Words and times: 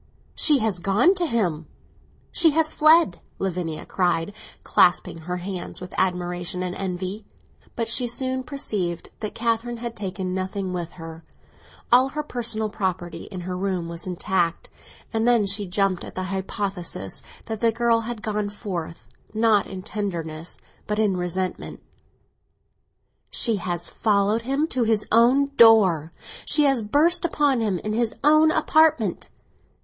"She 0.33 0.57
has 0.57 0.79
gone 0.79 1.13
to 1.13 1.27
him, 1.27 1.67
she 2.31 2.49
has 2.57 2.73
fled!" 2.73 3.21
Lavinia 3.37 3.85
cried, 3.85 4.33
clasping 4.63 5.19
her 5.19 5.37
hands 5.37 5.79
with 5.79 5.93
admiration 5.95 6.63
and 6.63 6.73
envy. 6.73 7.23
But 7.75 7.87
she 7.87 8.07
soon 8.07 8.41
perceived 8.41 9.11
that 9.19 9.35
Catherine 9.35 9.77
had 9.77 9.95
taken 9.95 10.33
nothing 10.33 10.73
with 10.73 10.93
her—all 10.93 12.09
her 12.09 12.23
personal 12.23 12.67
property 12.67 13.25
in 13.25 13.41
her 13.41 13.55
room 13.55 13.87
was 13.87 14.07
intact—and 14.07 15.27
then 15.27 15.45
she 15.45 15.67
jumped 15.67 16.03
at 16.03 16.15
the 16.15 16.23
hypothesis 16.33 17.21
that 17.45 17.59
the 17.59 17.71
girl 17.71 17.99
had 17.99 18.23
gone 18.23 18.49
forth, 18.49 19.05
not 19.35 19.67
in 19.67 19.83
tenderness, 19.83 20.57
but 20.87 20.97
in 20.97 21.15
resentment. 21.15 21.79
"She 23.29 23.57
has 23.57 23.87
followed 23.87 24.41
him 24.41 24.65
to 24.69 24.81
his 24.81 25.05
own 25.11 25.51
door—she 25.57 26.63
has 26.63 26.81
burst 26.81 27.23
upon 27.23 27.61
him 27.61 27.77
in 27.77 27.93
his 27.93 28.15
own 28.23 28.49
apartment!" 28.49 29.29